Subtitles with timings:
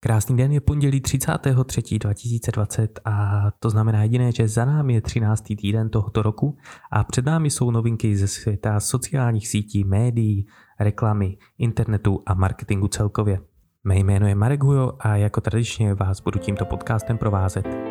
[0.00, 5.44] Krásný den je pondělí 33.2020 a to znamená jediné, že za námi je 13.
[5.60, 6.56] týden tohoto roku
[6.92, 10.46] a před námi jsou novinky ze světa sociálních sítí, médií,
[10.80, 13.40] reklamy, internetu a marketingu celkově.
[13.84, 17.87] Mé jméno je Marek Hujo a jako tradičně vás budu tímto podcastem provázet.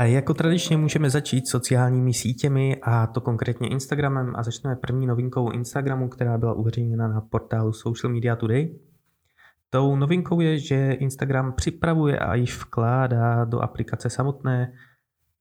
[0.00, 5.50] A jako tradičně můžeme začít sociálními sítěmi a to konkrétně Instagramem a začneme první novinkou
[5.50, 8.78] Instagramu, která byla uveřejněna na portálu Social Media Today.
[9.70, 14.72] Tou novinkou je, že Instagram připravuje a již vkládá do aplikace samotné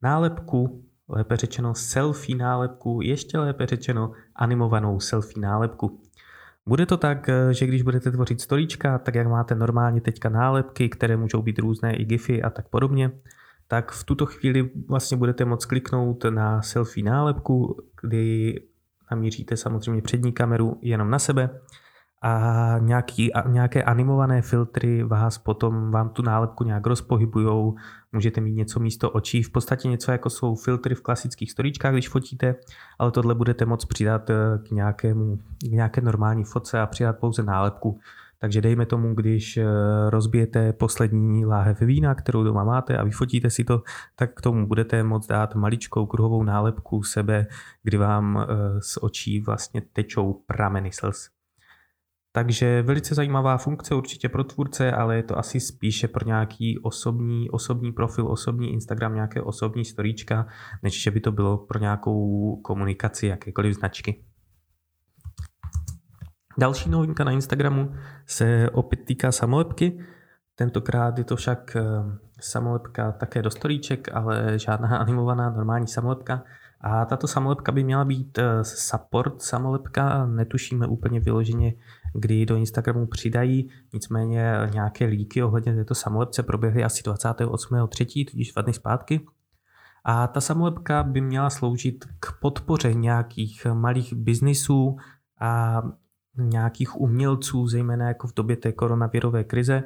[0.01, 6.01] nálepku, lépe řečeno selfie nálepku, ještě lépe řečeno animovanou selfie nálepku.
[6.65, 11.17] Bude to tak, že když budete tvořit storíčka, tak jak máte normálně teďka nálepky, které
[11.17, 13.11] můžou být různé i gify a tak podobně,
[13.71, 18.55] tak v tuto chvíli vlastně budete moct kliknout na selfie nálepku, kdy
[19.11, 21.49] namíříte samozřejmě přední kameru jenom na sebe
[22.21, 27.75] a, nějaký, nějaké animované filtry vás potom, vám tu nálepku nějak rozpohybujou,
[28.11, 32.09] můžete mít něco místo očí, v podstatě něco jako jsou filtry v klasických storíčkách, když
[32.09, 32.55] fotíte,
[32.99, 34.35] ale tohle budete moct přidat eh,
[34.67, 37.99] k, nějakému, k nějaké normální fotce a přidat pouze nálepku.
[38.41, 39.65] Takže dejme tomu, když eh,
[40.09, 43.83] rozbijete poslední láhev vína, kterou doma máte a vyfotíte si to,
[44.15, 47.47] tak k tomu budete moct dát maličkou kruhovou nálepku sebe,
[47.83, 51.29] kdy vám eh, z očí vlastně tečou prameny slz.
[52.31, 57.49] Takže velice zajímavá funkce určitě pro tvůrce, ale je to asi spíše pro nějaký osobní,
[57.49, 60.47] osobní profil, osobní Instagram, nějaké osobní storíčka,
[60.83, 64.23] než že by to bylo pro nějakou komunikaci jakékoliv značky.
[66.59, 67.91] Další novinka na Instagramu
[68.25, 69.99] se opět týká samolepky.
[70.55, 71.83] Tentokrát je to však eh,
[72.39, 76.43] samolepka také do storíček, ale žádná animovaná normální samolepka.
[76.81, 81.73] A tato samolepka by měla být eh, support samolepka, netušíme úplně vyloženě,
[82.13, 88.61] kdy do Instagramu přidají, nicméně nějaké líky ohledně této samolepce proběhly asi 28.3., tudíž dva
[88.61, 89.25] dny zpátky.
[90.03, 94.97] A ta samolepka by měla sloužit k podpoře nějakých malých biznisů
[95.41, 95.81] a
[96.39, 99.83] nějakých umělců, zejména jako v době té koronavirové krize.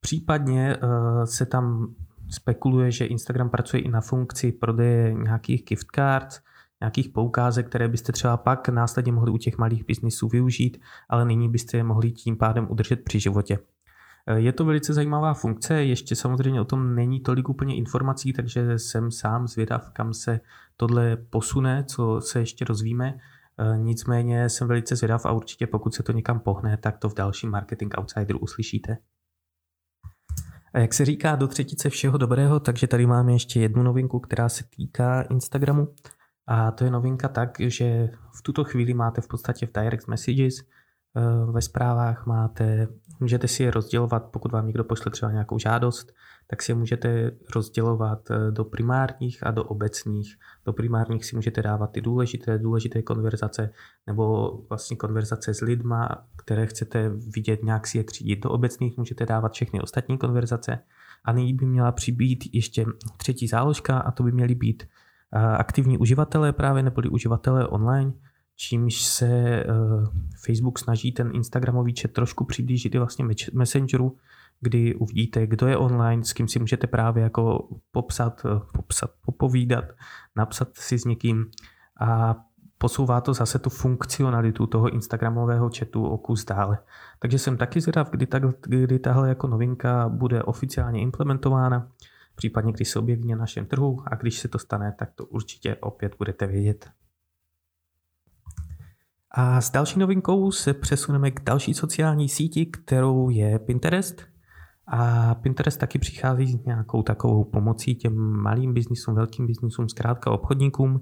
[0.00, 1.94] Případně eh, se tam
[2.30, 6.40] spekuluje, že Instagram pracuje i na funkci prodeje nějakých gift cards,
[6.80, 11.48] nějakých poukázek, které byste třeba pak následně mohli u těch malých biznisů využít, ale nyní
[11.48, 13.58] byste je mohli tím pádem udržet při životě.
[14.26, 18.78] Eh, je to velice zajímavá funkce, ještě samozřejmě o tom není tolik úplně informací, takže
[18.78, 20.40] jsem sám zvědav, kam se
[20.76, 23.18] tohle posune, co se ještě rozvíme.
[23.60, 27.14] Eh, nicméně jsem velice zvědav a určitě pokud se to někam pohne, tak to v
[27.14, 28.98] dalším Marketing Outsideru uslyšíte.
[30.74, 34.48] A jak se říká do třetice všeho dobrého, takže tady máme ještě jednu novinku, která
[34.48, 35.94] se týká Instagramu.
[36.46, 40.54] A to je novinka tak, že v tuto chvíli máte v podstatě v direct messages
[41.50, 42.88] ve zprávách máte,
[43.20, 46.12] můžete si je rozdělovat, pokud vám někdo pošle třeba nějakou žádost,
[46.46, 50.36] tak si je můžete rozdělovat eh, do primárních a do obecních.
[50.66, 53.70] Do primárních si můžete dávat ty důležité, důležité konverzace
[54.06, 58.40] nebo vlastně konverzace s lidma, které chcete vidět, nějak si je třídit.
[58.40, 60.78] Do obecných můžete dávat všechny ostatní konverzace.
[61.24, 65.98] A nyní by měla přibýt ještě třetí záložka a to by měly být eh, aktivní
[65.98, 68.12] uživatelé právě neboli uživatelé online,
[68.56, 69.64] čímž se eh,
[70.44, 74.16] Facebook snaží ten Instagramový chat trošku přiblížit i vlastně Messengeru,
[74.60, 79.84] kdy uvidíte, kdo je online, s kým si můžete právě jako popsat, eh, popsat, popovídat,
[80.36, 81.50] napsat si s někým
[82.00, 82.36] a
[82.78, 86.78] posouvá to zase tu funkcionalitu toho Instagramového chatu o kus dále.
[87.18, 91.88] Takže jsem taky zvědav, kdy, tak, kdy tahle jako novinka bude oficiálně implementována,
[92.34, 95.76] případně když se objeví na našem trhu a když se to stane, tak to určitě
[95.76, 96.90] opět budete vědět.
[99.38, 104.22] A s další novinkou se přesuneme k další sociální síti, kterou je Pinterest.
[104.86, 111.00] A Pinterest taky přichází s nějakou takovou pomocí těm malým biznisům, velkým biznisům, zkrátka obchodníkům.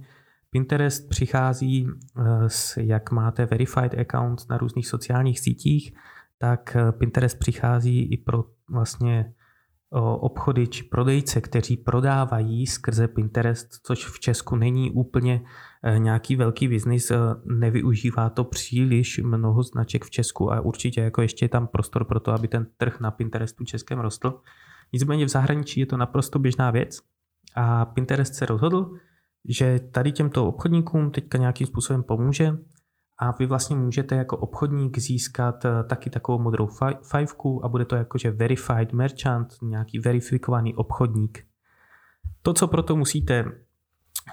[0.50, 5.94] Pinterest přichází eh, s, jak máte verified account na různých sociálních sítích,
[6.38, 9.34] tak eh, Pinterest přichází i pro vlastně
[10.02, 15.44] obchody či prodejce, kteří prodávají skrze Pinterest, což v Česku není úplně
[15.82, 21.22] eh, nějaký velký biznis, eh, nevyužívá to příliš mnoho značek v Česku a určitě jako
[21.22, 24.40] ještě je tam prostor pro to, aby ten trh na Pinterestu českém rostl.
[24.92, 26.98] Nicméně v zahraničí je to naprosto běžná věc
[27.56, 28.90] a Pinterest se rozhodl,
[29.48, 32.52] že tady těmto obchodníkům teďka nějakým způsobem pomůže
[33.24, 36.68] a vy vlastně můžete jako obchodník získat eh, taky takovou modrou
[37.02, 41.46] fajfku a bude to jakože verified merchant, nějaký verifikovaný obchodník.
[42.42, 43.44] To, co proto musíte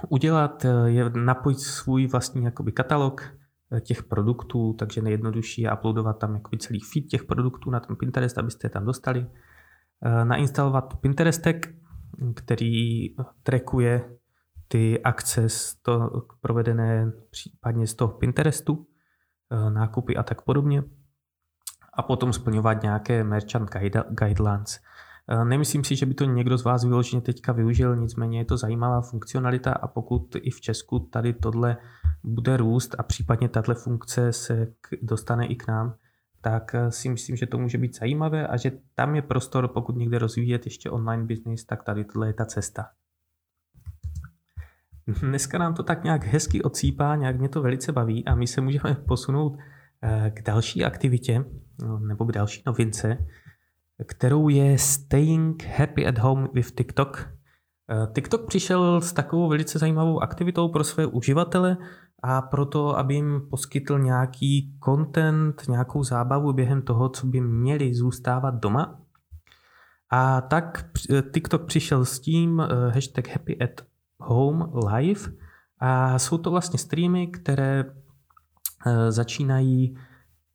[0.09, 3.33] udělat, je napojit svůj vlastní jakoby katalog
[3.81, 8.37] těch produktů, takže nejjednodušší je uploadovat tam jakoby celý feed těch produktů na ten Pinterest,
[8.37, 9.27] abyste je tam dostali.
[10.23, 11.75] Nainstalovat Pinterestek,
[12.35, 13.07] který
[13.43, 14.17] trackuje
[14.71, 18.87] ty akce z toho, provedené případně z toho Pinterestu,
[19.69, 20.83] nákupy a tak podobně.
[21.93, 23.69] A potom splňovat nějaké merchant
[24.09, 24.79] guidelines.
[25.29, 28.57] Eh, nemyslím si, že by to někdo z vás vyloženě teďka využil, nicméně je to
[28.57, 31.77] zajímavá funkcionalita a pokud i v Česku tady tohle
[32.23, 34.67] bude růst a případně tato funkce se
[35.01, 35.95] dostane i k nám,
[36.41, 39.95] tak eh, si myslím, že to může být zajímavé a že tam je prostor, pokud
[39.95, 42.85] někde rozvíjet ještě online business, tak tady tohle je ta cesta.
[45.07, 48.61] Dneska nám to tak nějak hezky odsýpá, nějak mě to velice baví a my se
[48.61, 49.57] můžeme posunout
[50.03, 51.45] eh, k další aktivitě
[51.81, 53.17] no, nebo k další novince,
[54.07, 57.29] kterou je Staying Happy at Home with TikTok.
[57.91, 61.77] Eh, TikTok přišel s takovou velice zajímavou aktivitou pro své uživatele
[62.23, 68.55] a proto, aby jim poskytl nějaký content, nějakou zábavu během toho, co by měli zůstávat
[68.55, 69.01] doma.
[70.11, 72.59] A tak eh, TikTok přišel s tím
[72.93, 73.90] hashtag Happy at
[74.21, 75.21] Home Live.
[75.79, 77.85] A jsou to vlastně streamy, které
[79.09, 79.97] začínají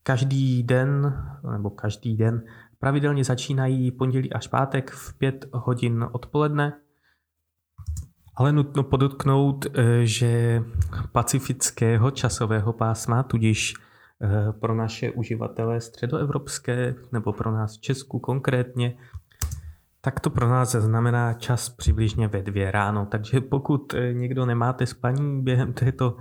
[0.03, 1.15] každý den,
[1.53, 2.43] nebo každý den
[2.79, 6.73] Pravidelně začínají pondělí až pátek v 5 hodin odpoledne,
[8.37, 10.63] ale nutno podotknout, eh, že
[11.13, 13.75] pacifického časového pásma, tudíž
[14.21, 18.97] eh, pro naše uživatele středoevropské nebo pro nás v Česku konkrétně,
[20.07, 23.07] tak to pro nás znamená čas přibližně ve dvě ráno.
[23.07, 26.17] Takže pokud eh, někdo nemáte spaní během této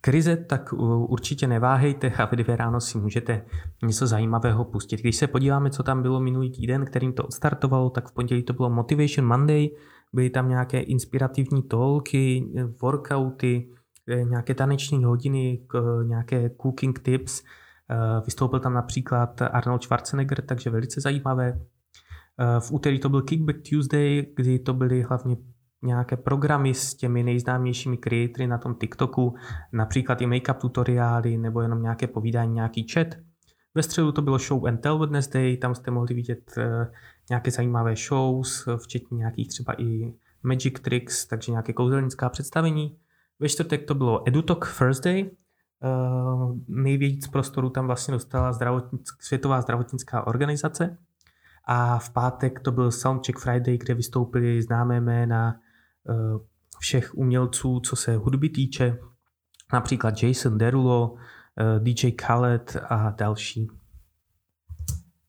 [0.00, 0.72] krize, tak
[1.08, 3.44] určitě neváhejte a v dvě ráno si můžete
[3.82, 5.00] něco zajímavého pustit.
[5.00, 8.52] Když se podíváme, co tam bylo minulý týden, kterým to odstartovalo, tak v pondělí to
[8.52, 9.68] bylo Motivation Monday,
[10.12, 12.44] byly tam nějaké inspirativní tolky,
[12.82, 13.68] workouty,
[14.08, 15.62] eh, nějaké taneční hodiny,
[16.04, 17.42] nějaké cooking tips.
[17.90, 21.60] Eh, vystoupil tam například Arnold Schwarzenegger, takže velice zajímavé.
[22.40, 25.36] Eh, v úterý to byl Kickback Tuesday, kdy to byly hlavně
[25.82, 29.34] nějaké programy s těmi nejznámějšími creatory na tom TikToku,
[29.72, 33.06] například i make-up tutoriály nebo jenom nějaké povídání, nějaký chat.
[33.74, 36.90] Ve středu to bylo Show and Tell Wednesday, tam jste mohli vidět eh,
[37.30, 42.96] nějaké zajímavé shows, včetně nějakých třeba i magic tricks, takže nějaké kouzelnická představení.
[43.40, 45.30] Ve čtvrtek to bylo EduTalk Thursday,
[45.82, 50.98] Uh, nejvíc prostoru tam vlastně dostala zdravotnick, Světová zdravotnická organizace.
[51.72, 55.54] A v pátek to byl Soundcheck Friday, kde vystoupili známé jména
[56.08, 56.38] Eh,
[56.78, 58.98] všech umělců, co se hudby týče,
[59.72, 61.14] například Jason Derulo,
[61.60, 63.68] eh, DJ Khaled a další.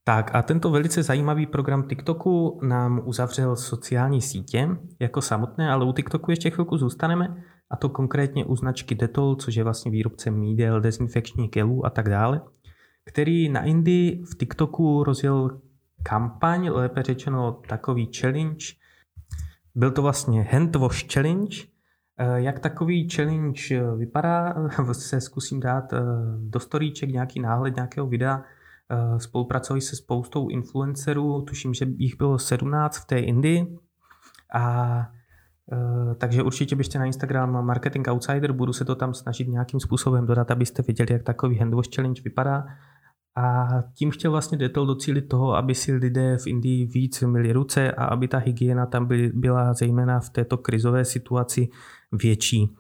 [0.04, 5.94] Tak a tento velice zajímavý program TikToku nám uzavřel sociální sítě jako samotné, ale u
[5.94, 10.82] TikToku ještě chvilku zůstaneme, a to konkrétně u značky Dettol, což je vlastně výrobce mídel,
[10.82, 12.42] dezinfekčních gelů a tak dále,
[13.06, 15.62] který na Indii v TikToku rozjel
[16.04, 18.66] kampaň, lépe řečeno takový challenge,
[19.76, 21.58] byl to vlastně Hand Wash Challenge.
[22.18, 24.56] Eh, jak takový challenge eh, vypadá,
[24.92, 26.00] se zkusím dát eh,
[26.38, 28.44] do storíček nějaký náhled nějakého videa.
[29.18, 33.78] Spolupracují se spoustou influencerů, tuším, že jich bylo 17 v té Indii.
[34.54, 35.08] A
[36.18, 40.52] takže určitě běžte na Instagram Marketing Outsider, budu se to tam snažit nějakým způsobem dodat,
[40.52, 42.66] abyste viděli, jak takový handwash challenge vypadá.
[43.36, 47.92] A tím chtěl vlastně Dettol docílit toho, aby si lidé v Indii víc myli ruce
[47.92, 51.70] a aby ta hygiena tam byla zejména v této krizové situaci
[52.12, 52.76] větší.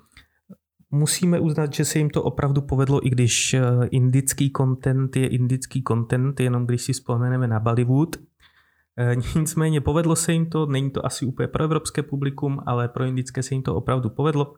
[0.92, 5.84] Musíme uznat, že se jim to opravdu povedlo, i když eh, indický content je indický
[5.88, 8.16] content, jenom když si vzpomeneme na Bollywood.
[8.98, 13.04] Eh, nicméně povedlo se jim to, není to asi úplně pro evropské publikum, ale pro
[13.04, 14.54] indické se jim to opravdu povedlo.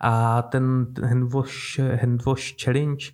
[0.00, 3.06] A ten handwash, handwash challenge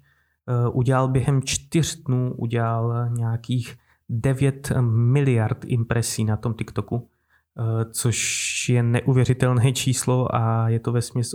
[0.73, 3.77] udělal během čtyř dnů udělal nějakých
[4.11, 7.09] 9 miliard impresí na tom TikToku,
[7.59, 11.31] eh, což je neuvěřitelné číslo a je to ve směs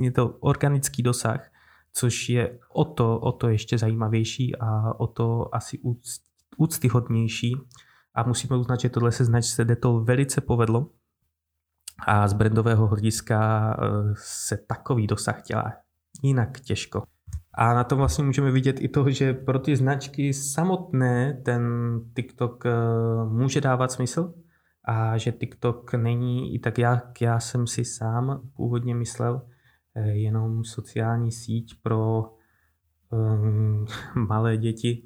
[0.00, 1.50] je to organický dosah,
[1.92, 5.78] což je o to, o to ještě zajímavější a o to asi
[6.56, 7.56] úctyhodnější.
[8.14, 10.90] A musíme uznat, že tohle se značce Detol velice povedlo
[12.06, 15.72] a z brandového hlediska eh, se takový dosah dělá
[16.22, 17.02] jinak těžko.
[17.58, 21.62] A na tom vlastně můžeme vidět i to, že pro ty značky samotné ten
[22.16, 22.70] TikTok eh,
[23.28, 24.34] může dávat smysl.
[24.84, 29.42] A že TikTok není i tak, jak já jsem si sám původně myslel,
[29.94, 32.32] eh, jenom sociální síť pro
[33.10, 33.86] um,
[34.28, 35.04] malé děti.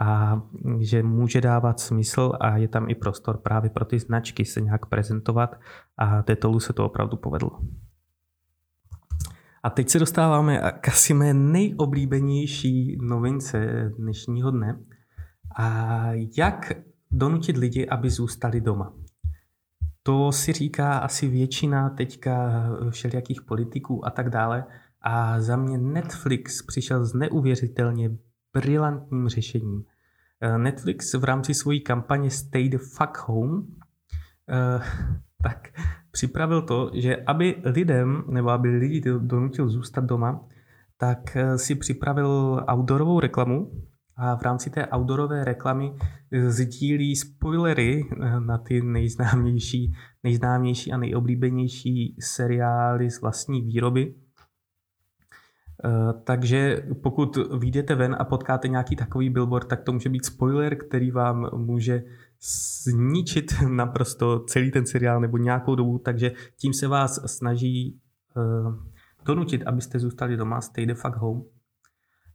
[0.00, 0.42] A
[0.80, 4.86] že může dávat smysl a je tam i prostor právě pro ty značky se nějak
[4.86, 5.60] prezentovat.
[5.98, 7.60] A Detolu se to opravdu povedlo.
[9.62, 14.78] A teď se dostáváme k asi mé nejoblíbenější novince dnešního dne.
[15.56, 16.72] A jak
[17.10, 18.94] donutit lidi, aby zůstali doma.
[20.02, 24.64] To si říká asi většina teďka všelijakých politiků a tak dále.
[25.00, 28.10] A za mě Netflix přišel s neuvěřitelně
[28.52, 29.84] brilantním řešením.
[30.56, 33.66] Netflix v rámci svojí kampaně Stay the fuck home
[34.48, 34.80] eh,
[35.42, 35.68] tak
[36.12, 40.40] připravil to, že aby lidem, nebo aby lidi donutil zůstat doma,
[40.96, 43.70] tak eh, si připravil outdoorovou reklamu
[44.16, 45.94] a v rámci té outdoorové reklamy
[46.48, 48.04] sdílí spoilery
[48.38, 49.92] na ty nejznámější,
[50.22, 54.14] nejznámější a nejoblíbenější seriály z vlastní výroby.
[55.84, 60.76] Eh, takže pokud vyjdete ven a potkáte nějaký takový billboard, tak to může být spoiler,
[60.76, 62.02] který vám může
[62.84, 68.00] zničit naprosto celý ten seriál nebo nějakou dobu, takže tím se vás snaží
[68.36, 68.74] uh,
[69.24, 71.42] donutit, abyste zůstali doma, stay the fuck home.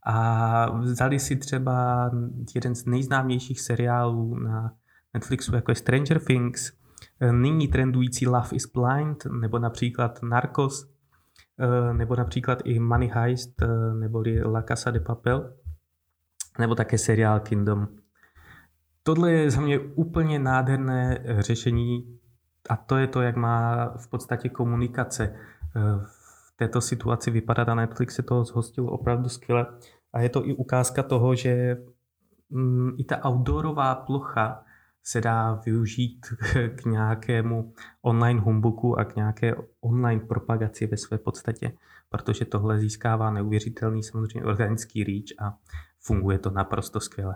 [0.06, 2.10] A vzali si třeba
[2.56, 4.74] jeden z nejznámějších seriálů na
[5.14, 6.72] Netflixu, jako je Stranger Things,
[7.20, 10.98] eh, nyní trendující Love is Blind, nebo například Narcos,
[11.60, 15.54] Eh, nebo například i Money Heist, eh, nebo La Casa de Papel,
[16.60, 17.88] nebo také seriál Kingdom.
[19.08, 22.20] Tohle je za mě úplně nádherné řešení
[22.70, 27.76] a to je to, jak má v podstatě komunikace eh, v této situaci vypadat a
[27.76, 29.66] Netflix se toho zhostil opravdu skvěle.
[30.14, 31.78] A je to i ukázka toho, že
[32.50, 34.64] mm, i ta outdoorová plocha
[35.04, 36.26] se dá využít
[36.76, 41.72] k nějakému online humbuku a k nějaké online propagaci ve své podstatě,
[42.10, 45.58] protože tohle získává neuvěřitelný samozřejmě organický reach a
[46.00, 47.36] funguje to naprosto skvěle.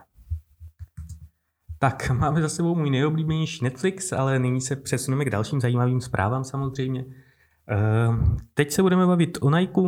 [1.81, 6.43] Tak, máme za sebou můj nejoblíbenější Netflix, ale nyní se přesuneme k dalším zajímavým zprávám
[6.43, 7.05] samozřejmě.
[7.67, 9.81] Ehm, teď se budeme bavit o Nike,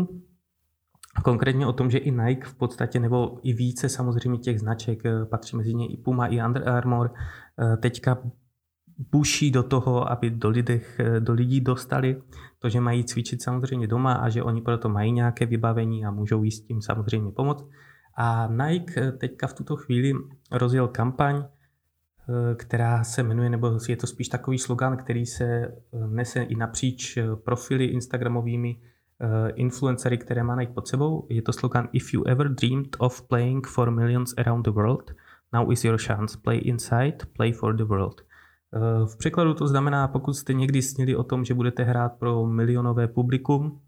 [1.24, 5.26] Konkrétně o tom, že i Nike v podstatě, nebo i více samozřejmě těch značek, eh,
[5.26, 8.18] patří mezi ně i Puma, i Under Armour, eh, teďka
[9.12, 12.22] buší do toho, aby do, lidech, eh, do lidí dostali
[12.60, 16.44] to, že mají cvičit samozřejmě doma a že oni proto mají nějaké vybavení a můžou
[16.44, 17.66] jí s tím samozřejmě pomoct.
[18.18, 20.14] A Nike teďka v tuto chvíli
[20.52, 21.44] rozjel kampaň,
[22.56, 25.76] která se jmenuje, nebo je to spíš takový slogan, který se
[26.08, 28.78] nese i napříč profily Instagramovými
[29.24, 31.28] Eh, influencery, které má najít pod sebou.
[31.30, 35.12] Je to slogan If you ever dreamed of playing for millions around the world,
[35.54, 36.38] now is your chance.
[36.38, 38.22] Play inside, play for the world.
[38.22, 42.46] Eh, v překladu to znamená, pokud jste někdy snili o tom, že budete hrát pro
[42.46, 43.82] milionové publikum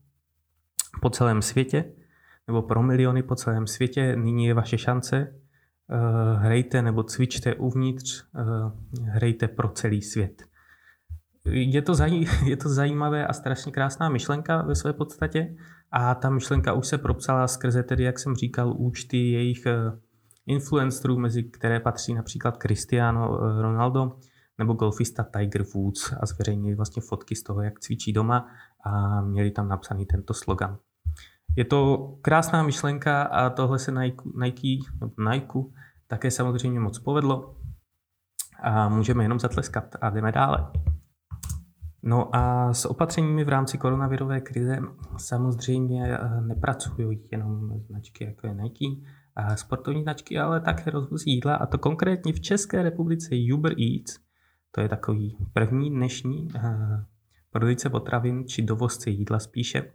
[1.02, 1.86] po celém světě,
[2.48, 5.36] nebo pro miliony po celém světě, nyní je vaše šance.
[5.92, 8.24] Eh, hrajte nebo cvičte uvnitř,
[9.02, 10.44] hrajte pro celý svět
[11.46, 15.56] je to, zaj, je to zajímavé a strašně krásná myšlenka ve své podstatě
[15.92, 19.76] a ta myšlenka už se propsala skrze tedy, jak jsem říkal, účty jejich eh,
[20.46, 24.20] influencerů, mezi které patří například Cristiano eh, Ronaldo
[24.58, 28.48] nebo golfista Tiger Woods a zveřejnili vlastně fotky z toho, jak cvičí doma
[28.86, 30.78] a měli tam napsaný tento slogan.
[31.56, 34.78] Je to krásná myšlenka a tohle se Nike, Nike,
[35.32, 35.60] Nike
[36.08, 37.56] také samozřejmě moc povedlo
[38.64, 40.72] a můžeme jenom zatleskat a jdeme dále.
[42.04, 44.80] No a s opatřeními v rámci koronavirové krize
[45.18, 48.86] samozřejmě eh, nepracují jenom značky jako je Nike,
[49.36, 54.20] a sportovní značky, ale také rozvozí jídla a to konkrétně v České republice Uber Eats,
[54.72, 56.62] to je takový první dnešní uh,
[57.52, 59.92] prodejce potravin či dovozce jídla spíše,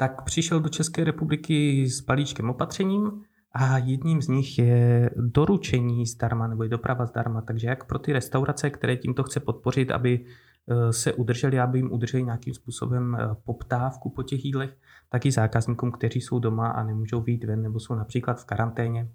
[0.00, 6.46] tak přišel do České republiky s balíčkem opatřením a jedním z nich je doručení zdarma
[6.46, 10.24] nebo je doprava zdarma, takže jak pro ty restaurace, které tímto chce podpořit, aby
[10.70, 14.76] Eh, se udrželi, aby jim udrželi nějakým způsobem eh, poptávku po těch jídlech,
[15.08, 19.08] tak i zákazníkům, kteří jsou doma a nemůžou vyjít ven nebo jsou například v karanténě.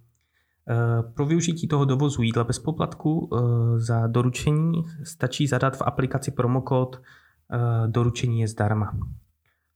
[0.70, 3.30] Eh, pro využití toho dovozu jídla bez poplatku
[3.77, 7.01] za doručení stačí zadat v aplikaci promokód
[7.88, 8.98] doručení je zdarma.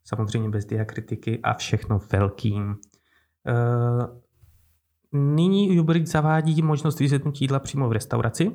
[0.09, 2.75] Samozřejmě bez diakritiky a všechno velkým.
[5.13, 8.51] Nyní Uber zavádí možnost vyzvednutí jídla přímo v restauraci,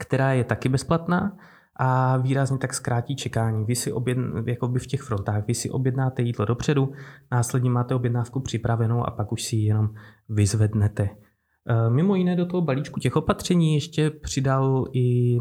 [0.00, 1.36] která je taky bezplatná
[1.76, 3.64] a výrazně tak zkrátí čekání.
[3.64, 6.92] Vy si objedn, jako by v těch frontách, vy si objednáte jídlo dopředu,
[7.32, 9.90] následně máte objednávku připravenou a pak už si ji jenom
[10.28, 11.02] vyzvednete.
[11.02, 15.38] E, mimo jiné do toho balíčku těch opatření ještě přidal i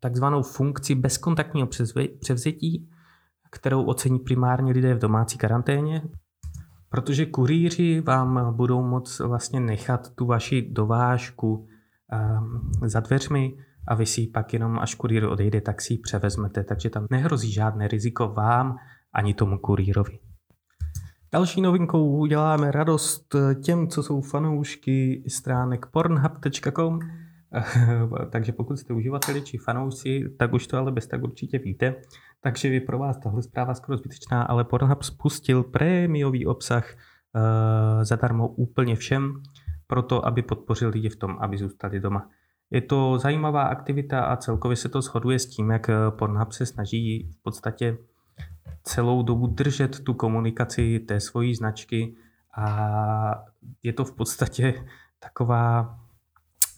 [0.00, 1.68] takzvanou funkci bezkontaktního
[2.20, 2.88] převzetí,
[3.50, 6.02] kterou ocení primárně lidé v domácí karanténě.
[6.88, 11.66] protože kurýři vám budou moc vlastně nechat tu vaši dovážku
[12.12, 13.56] ehm, za dveřmi
[13.88, 17.52] a vy si pak jenom, až kurýr odejde, tak si ji převezmete, takže tam nehrozí
[17.52, 18.76] žádné riziko vám
[19.14, 20.18] ani tomu kurýrovi.
[21.32, 26.98] Další novinkou uděláme radost těm, co jsou fanoušky stránek pornhub.com,
[28.30, 31.94] takže pokud jste uživateli či fanoušci, tak už to ale bez tak určitě víte.
[32.40, 38.48] Takže je pro vás tahle zpráva skoro zbytečná, ale Pornhub spustil prémiový obsah uh, zadarmo
[38.48, 39.42] úplně všem,
[39.86, 42.28] proto aby podpořil lidi v tom, aby zůstali doma.
[42.70, 47.30] Je to zajímavá aktivita a celkově se to shoduje s tím, jak Pornhub se snaží
[47.32, 47.98] v podstatě
[48.82, 52.14] celou dobu držet tu komunikaci té svojí značky
[52.56, 53.44] a
[53.82, 54.84] je to v podstatě
[55.18, 55.98] taková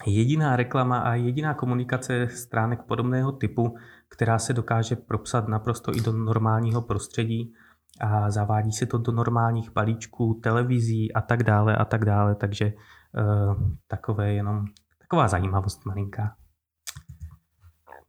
[0.06, 3.76] jediná reklama a jediná komunikace stránek podobného typu,
[4.08, 7.52] která se dokáže propsat naprosto i do normálního prostředí
[8.00, 12.72] a zavádí se to do normálních balíčků, televizí a tak dále a tak dále, takže
[12.72, 13.56] uh,
[13.86, 14.64] takové jenom
[14.98, 16.36] taková zajímavost malinká.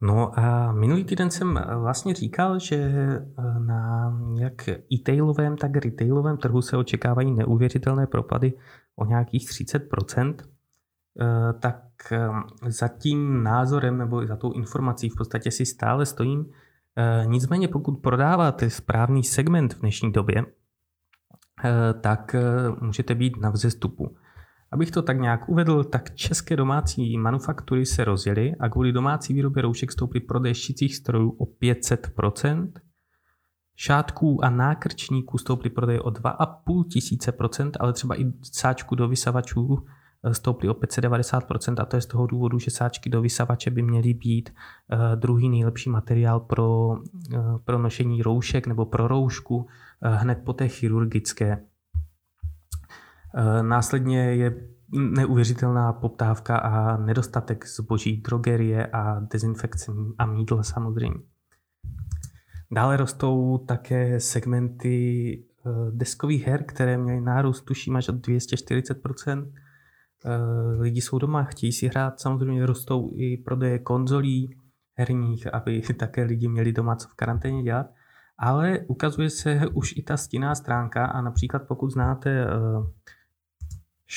[0.00, 6.62] No a minulý týden jsem vlastně říkal, že eh, na jak e-tailovém, tak retailovém trhu
[6.62, 8.52] se očekávají neuvěřitelné propady
[8.96, 10.34] o nějakých 30%.
[11.20, 11.83] Eh, tak eh,
[12.66, 16.46] za tím názorem nebo za tou informací v podstatě si stále stojím.
[17.24, 20.46] Nicméně pokud prodáváte správný segment v dnešní době,
[22.00, 22.36] tak
[22.80, 24.16] můžete být na vzestupu.
[24.72, 29.62] Abych to tak nějak uvedl, tak české domácí manufaktury se rozjeli a kvůli domácí výrobě
[29.62, 32.72] roušek stouply prodej šicích strojů o 500%,
[33.76, 39.84] šátků a nákrčníků stouply prodej o 2,5 tisíce procent, ale třeba i sáčku do vysavačů
[40.32, 44.14] stouply o 590% a to je z toho důvodu, že sáčky do vysavače by měly
[44.14, 44.50] být
[44.92, 49.66] uh, druhý nejlepší materiál pro, uh, pro nošení roušek nebo pro roušku uh,
[50.02, 51.64] hned po té chirurgické.
[53.36, 61.20] Eh, následně je neuvěřitelná poptávka a nedostatek zboží drogerie a dezinfekce a mídla samozřejmě.
[62.72, 69.52] Dále rostou také segmenty eh, deskových her, které měly nárůst tuším až o 240%.
[70.26, 74.56] Eh, lidi jsou doma, chtějí si hrát, samozřejmě rostou i prodeje konzolí
[74.94, 77.86] herních, aby také lidi měli doma co v karanténě dělat.
[78.38, 82.46] Ale ukazuje se už i ta stinná stránka a například pokud znáte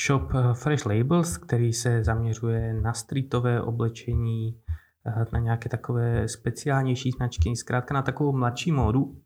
[0.06, 4.60] shop eh, Fresh Labels, který se zaměřuje na streetové oblečení,
[5.06, 9.16] eh, na nějaké takové speciálnější značky, zkrátka na takovou mladší módu.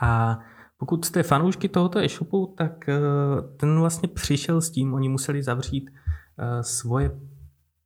[0.00, 0.38] A
[0.86, 3.00] pokud jste fanoušky tohoto e-shopu, tak eh,
[3.56, 5.90] ten vlastně přišel s tím, oni museli zavřít
[6.60, 7.20] svoje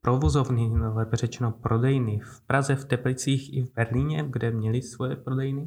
[0.00, 5.66] provozovny, lépe řečeno prodejny v Praze, v Teplicích i v Berlíně, kde měli svoje prodejny.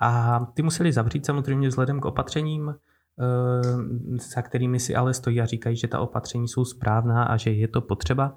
[0.00, 2.74] A ty museli zavřít samozřejmě vzhledem k opatřením,
[3.20, 7.50] Eh, za kterými si ale stojí a říkají, že ta opatření jsou správná a že
[7.50, 8.36] je to potřeba,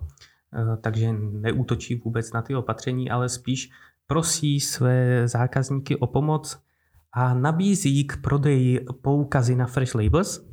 [0.54, 3.70] eh, takže neútočí vůbec na ty opatření, ale spíš
[4.08, 6.60] prosí své zákazníky o pomoc
[7.18, 10.48] a nabízí k prodeji poukazy na Fresh Labels.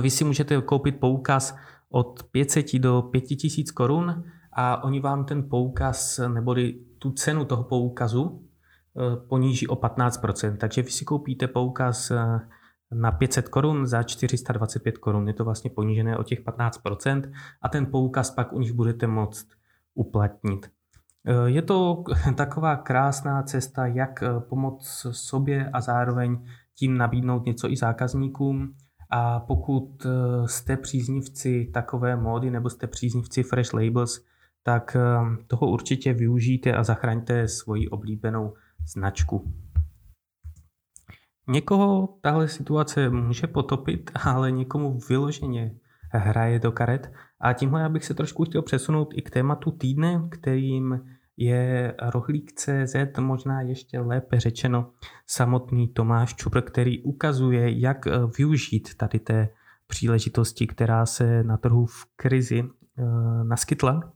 [0.00, 1.56] Vy si můžete koupit poukaz
[1.90, 8.42] od 500 do 5000 korun a oni vám ten poukaz neboli tu cenu toho poukazu
[8.96, 10.56] eh, poníží o 15%.
[10.56, 12.12] Takže vy si koupíte poukaz
[12.94, 15.28] na 500 korun za 425 korun.
[15.28, 19.46] Je to vlastně ponížené o těch 15% a ten poukaz pak u nich budete moct
[19.94, 20.75] uplatnit.
[21.26, 22.04] Eh, je to
[22.36, 28.74] taková krásná cesta, jak eh, pomoct sobě a zároveň tím nabídnout něco i zákazníkům.
[29.10, 30.08] A pokud eh,
[30.48, 34.24] jste příznivci takové módy nebo jste příznivci Fresh Labels,
[34.62, 34.96] tak
[35.46, 38.54] toho určitě využijte a zachraňte svoji oblíbenou
[38.86, 39.54] značku.
[41.48, 45.74] Někoho tahle situace může potopit, ale někomu vyloženě
[46.12, 47.12] hraje do karet.
[47.40, 51.00] A tímhle já bych se trošku chtěl přesunout i k tématu týdne, kterým
[51.36, 54.90] je rohlík.cz, možná ještě lépe řečeno
[55.26, 58.06] samotný Tomáš Čupr, který ukazuje, jak
[58.38, 59.48] využít tady té
[59.86, 63.04] příležitosti, která se na trhu v krizi eh,
[63.44, 64.12] naskytla.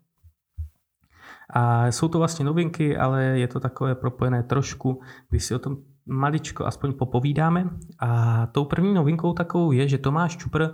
[1.50, 5.76] A jsou to vlastně novinky, ale je to takové propojené trošku, když si o tom
[6.06, 7.64] maličko aspoň popovídáme.
[7.98, 10.70] A tou první novinkou takovou je, že Tomáš Čupr, eh,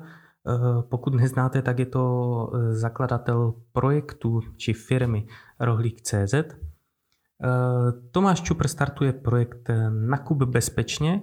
[0.80, 2.04] pokud neznáte, tak je to
[2.54, 5.26] eh, zakladatel projektu či firmy
[5.60, 6.34] Rohlík.cz.
[6.34, 6.46] Eh,
[8.10, 11.22] Tomáš Čupr startuje projekt Nakup bezpečně,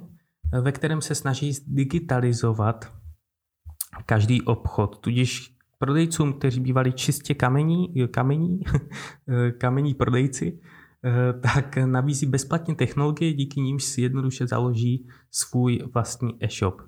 [0.62, 2.94] ve kterém se snaží digitalizovat
[4.06, 8.60] každý obchod, tudíž prodejcům, kteří bývali čistě kamení, kamení,
[9.58, 10.60] kamení prodejci,
[11.42, 16.82] tak nabízí bezplatně technologie, díky nímž si jednoduše založí svůj vlastní e-shop.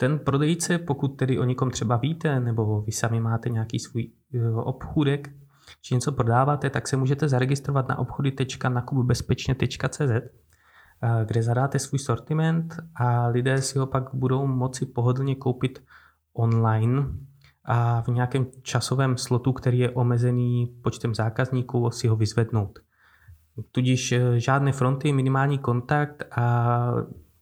[0.00, 4.10] Ten prodejce, pokud tedy o někom třeba víte, nebo vy sami máte nějaký svůj
[4.54, 5.30] obchůdek,
[5.82, 10.10] či něco prodáváte, tak se můžete zaregistrovat na obchody.nakupbezpečně.cz,
[11.24, 15.82] kde zadáte svůj sortiment a lidé si ho pak budou moci pohodlně koupit
[16.32, 17.06] online
[17.64, 22.78] a v nějakém časovém slotu, který je omezený počtem zákazníků, si ho vyzvednout.
[23.72, 26.92] Tudíž eh, žádné fronty, minimální kontakt a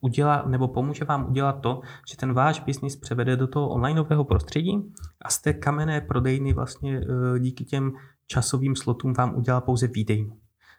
[0.06, 4.92] udělá, nebo pomůže vám udělat to, že ten váš biznis převede do toho onlineového prostředí
[5.22, 7.92] a z té kamenné prodejny vlastně eh, díky těm
[8.26, 10.38] časovým slotům vám udělá pouze výdejnu,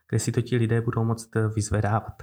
[0.09, 2.13] kde si to ti lidé budou moct eh, vyzvedávat.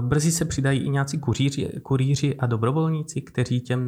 [0.00, 3.82] Brzy se přidají i nějací kuříři, kuříři a dobrovolníci, kteří těm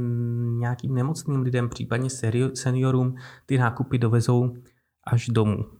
[0.59, 2.09] nějakým nemocným lidem, případně
[2.55, 3.15] seniorům,
[3.47, 4.55] ty nákupy dovezou
[5.05, 5.78] až domů.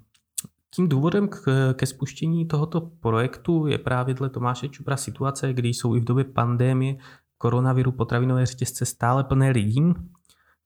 [0.75, 1.39] Tím důvodem k,
[1.75, 6.25] ke spuštění tohoto projektu je právě dle Tomáše Čupra situace, kdy jsou i v době
[6.25, 6.97] pandémie
[7.39, 9.95] koronaviru potravinové řetězce stále plné lidí,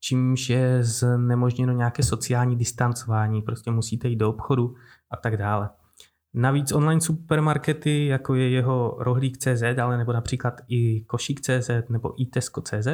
[0.00, 4.74] čímž je znemožněno nějaké sociální distancování, prostě musíte jít do obchodu
[5.10, 5.70] a tak dále.
[6.34, 12.86] Navíc online supermarkety, jako je jeho rohlík.cz, ale nebo například i košík.cz nebo i Tesco.cz,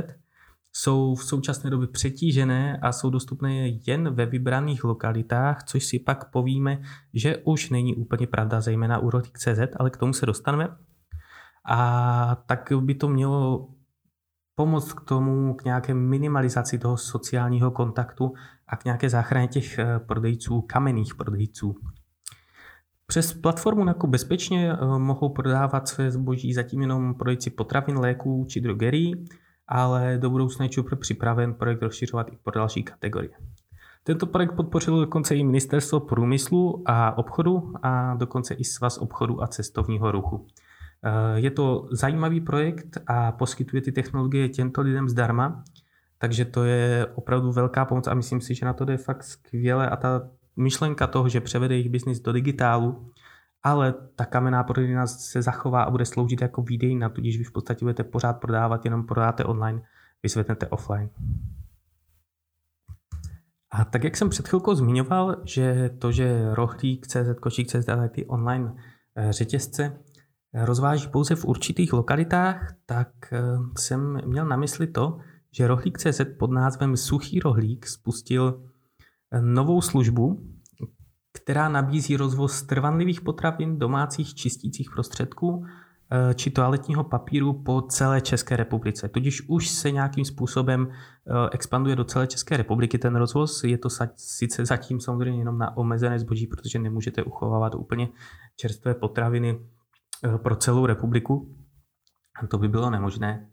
[0.72, 6.30] jsou v současné době přetížené a jsou dostupné jen ve vybraných lokalitách, což si pak
[6.30, 6.82] povíme,
[7.14, 10.76] že už není úplně pravda, zejména u rohlík.cz, ale k tomu se dostaneme.
[11.70, 13.68] A tak by to mělo
[14.54, 18.32] pomoct k tomu, k nějaké minimalizaci toho sociálního kontaktu
[18.68, 21.74] a k nějaké záchraně těch eh, prodejců, kamenných prodejců.
[23.06, 28.60] Přes platformu Nakup bezpečně eh, mohou prodávat své zboží zatím jenom prodejci potravin, léků či
[28.60, 29.24] drogerií,
[29.68, 33.30] ale do budoucna je Čupr připraven projekt rozšiřovat i pro další kategorie.
[34.04, 39.46] Tento projekt podpořil dokonce i Ministerstvo průmyslu a obchodu a dokonce i Svaz obchodu a
[39.46, 40.46] cestovního ruchu.
[41.04, 45.64] Eh, je to zajímavý projekt a poskytuje ty technologie těmto lidem zdarma,
[46.18, 49.90] takže to je opravdu velká pomoc a myslím si, že na to jde fakt skvěle
[49.90, 53.10] a ta myšlenka toho, že převede jejich biznis do digitálu,
[53.62, 57.84] ale ta kamenná prodejna se zachová a bude sloužit jako výdejna, tudíž vy v podstatě
[57.84, 59.82] budete pořád prodávat, jenom prodáte online,
[60.22, 61.10] vysvětnete offline.
[63.70, 68.26] A tak jak jsem před chvilkou zmiňoval, že to, že rohlík, CZ, košík, CZ, ty
[68.26, 68.74] online
[69.16, 69.98] eh, řetězce
[70.54, 73.42] rozváží pouze v určitých lokalitách, tak eh,
[73.78, 75.18] jsem měl na mysli to,
[75.52, 78.62] že rohlík CZ pod názvem Suchý rohlík spustil
[79.40, 80.47] novou službu,
[81.48, 85.64] která nabízí rozvoz trvanlivých potravin, domácích čistících prostředků
[86.10, 89.08] eh, či toaletního papíru po celé České republice.
[89.08, 93.64] Tudíž už se nějakým způsobem eh, expanduje do celé České republiky ten rozvoz.
[93.64, 98.08] Je to sice zatím samozřejmě jenom na omezené zboží, protože nemůžete uchovávat úplně
[98.56, 99.60] čerstvé potraviny
[100.24, 101.56] eh, pro celou republiku.
[102.48, 103.50] To by bylo nemožné.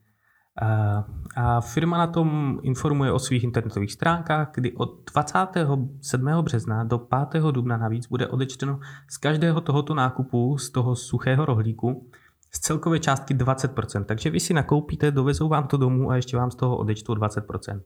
[1.35, 6.41] A firma na tom informuje o svých internetových stránkách, kdy od 27.
[6.41, 6.97] března do
[7.31, 7.43] 5.
[7.51, 12.09] dubna navíc bude odečteno z každého tohoto nákupu z toho suchého rohlíku
[12.51, 14.03] z celkové částky 20%.
[14.03, 17.81] Takže vy si nakoupíte, dovezou vám to domů a ještě vám z toho odečtou 20%.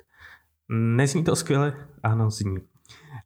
[0.69, 1.73] Nezní to skvěle?
[2.03, 2.57] Ano, zní.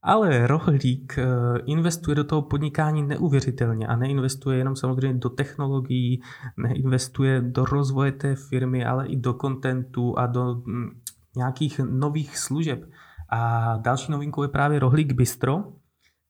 [0.04, 1.26] Ale Rohlík eh,
[1.66, 6.22] investuje do toho podnikání neuvěřitelně a neinvestuje jenom samozřejmě do technologií,
[6.58, 10.90] neinvestuje do rozvoje té firmy, ale i do kontentu a do mm,
[11.36, 12.90] nějakých nových služeb.
[13.30, 15.64] A další novinkou je právě Rohlík Bistro,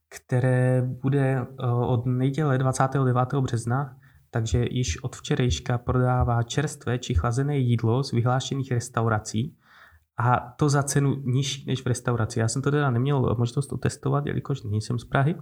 [0.08, 3.16] které bude eh, od neděle 29.
[3.40, 3.96] března,
[4.30, 9.56] takže již od včerejška prodává čerstvé či chlazené jídlo z vyhlášených restaurací
[10.18, 12.40] a to za cenu nižší než v restauraci.
[12.40, 15.34] Já jsem to teda neměl možnost otestovat, jelikož nejsem z Prahy.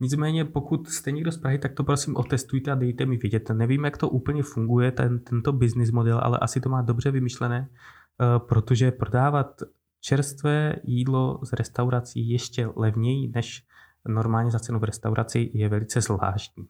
[0.00, 3.50] Nicméně, pokud jste někdo z Prahy, tak to prosím otestujte a dejte mi vědět.
[3.50, 7.68] Nevím, jak to úplně funguje, ten, tento business model, ale asi to má dobře vymyšlené,
[7.68, 9.62] eh, protože prodávat
[10.00, 13.64] čerstvé jídlo z restaurací ještě levněji než
[14.08, 16.66] normálně za cenu v restauraci je velice zvláštní.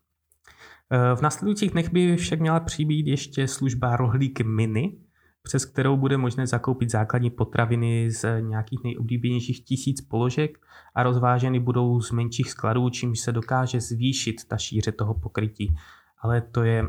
[0.90, 4.98] Eh, v následujících dnech by však měla přibýt ještě služba Rohlík Mini,
[5.42, 10.58] přes kterou bude možné zakoupit základní potraviny z nějakých nejoblíbenějších tisíc položek
[10.94, 15.76] a rozváženy budou z menších skladů, čímž se dokáže zvýšit ta šíře toho pokrytí.
[16.20, 16.84] Ale to je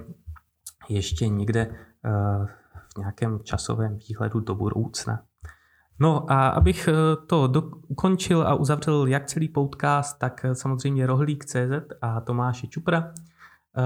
[0.89, 2.45] ještě někde eh,
[2.95, 5.23] v nějakém časovém výhledu do budoucna.
[5.99, 6.93] No a abych eh,
[7.27, 7.51] to
[7.87, 13.30] ukončil a uzavřel jak celý podcast, tak eh, samozřejmě Rohlík.cz a Tomáše Čupra– Eh,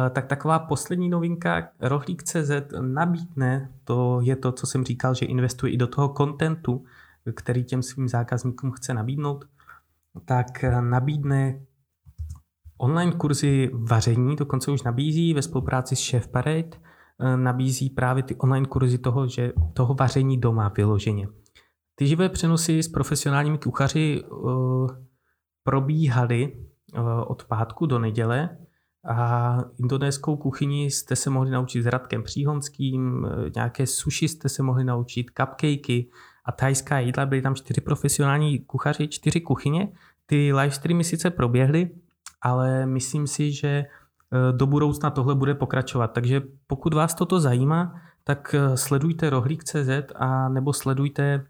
[0.10, 5.78] tak taková poslední novinka, Rohlík.cz nabídne, to je to, co jsem říkal, že investuje i
[5.78, 6.84] do toho kontentu,
[7.36, 9.46] který těm svým zákazníkům chce nabídnout,
[10.26, 11.62] tak eh, nabídne
[12.78, 16.70] Online kurzy vaření dokonce už nabízí ve spolupráci s Chef Parade,
[17.20, 21.28] eh, nabízí právě ty online kurzy toho, že toho vaření doma vyloženě.
[21.96, 24.24] Ty živé přenosy s profesionálními kuchaři
[25.64, 26.58] probíhaly
[27.28, 28.58] od pátku do neděle
[29.08, 34.84] a indonéskou kuchyni jste se mohli naučit s Radkem Příhonským, nějaké sushi jste se mohli
[34.84, 36.10] naučit, cupcakey
[36.46, 37.26] a thajská jídla.
[37.26, 39.92] Byli tam čtyři profesionální kuchaři, čtyři kuchyně.
[40.26, 41.90] Ty live streamy sice proběhly,
[42.42, 43.88] ale myslím si, že eh,
[44.52, 46.08] do budoucna tohle bude pokračovat.
[46.08, 51.46] Takže pokud vás toto zajímá, tak eh, sledujte rohlík.cz a nebo sledujte eh,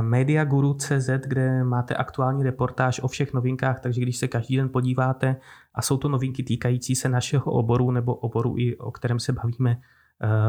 [0.00, 5.36] mediaguru.cz, kde máte aktuální reportáž o všech novinkách, takže když se každý den podíváte
[5.74, 9.76] a jsou to novinky týkající se našeho oboru nebo oboru, i o kterém se bavíme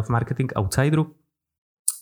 [0.01, 1.15] v Marketing Outsideru,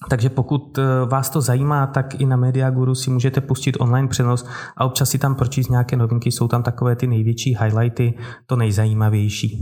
[0.10, 4.46] takže pokud eh, vás to zajímá, tak i na Mediaguru si můžete pustit online přenos
[4.78, 6.32] a občas si tam pročíst nějaké novinky.
[6.32, 8.14] Jsou tam takové ty největší highlighty,
[8.46, 9.62] to nejzajímavější.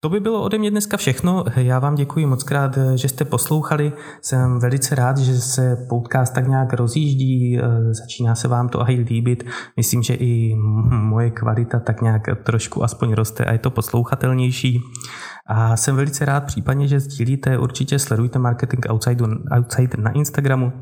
[0.00, 1.44] To by bylo ode mě dneska všechno.
[1.56, 3.92] Já vám děkuji moc krát, že jste poslouchali.
[4.22, 9.44] Jsem velice rád, že se podcast tak nějak rozjíždí, začíná se vám to aj líbit.
[9.76, 10.56] Myslím, že i
[10.90, 14.80] moje kvalita tak nějak trošku aspoň roste a je to poslouchatelnější.
[15.46, 19.24] A jsem velice rád případně, že sdílíte, určitě sledujte Marketing Outside,
[19.58, 20.72] Outside na Instagramu.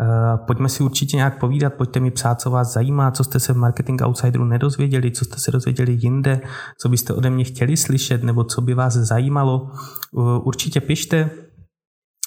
[0.00, 3.52] Eh, pojďme si určitě nějak povídat, pojďte mi psát, co vás zajímá, co jste se
[3.52, 6.40] v Marketing Outsideru nedozvěděli, co jste se dozvěděli jinde,
[6.78, 9.70] co byste ode mě chtěli slyšet, nebo co by vás zajímalo.
[9.72, 11.30] Eh, určitě pište,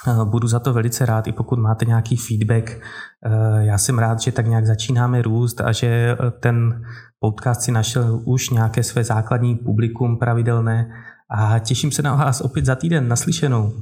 [0.08, 2.82] eh, Budu za to velice rád, i pokud máte nějaký feedback.
[3.60, 6.84] Já jsem rád, že tak nějak začínáme růst a že ten
[7.20, 10.90] podcast si našel už nějaké své základní publikum pravidelné
[11.30, 13.08] a těším se na vás opět za týden.
[13.08, 13.74] Naslyšenou.